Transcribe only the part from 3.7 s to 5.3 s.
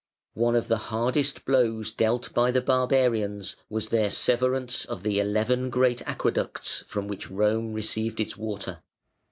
their severance of the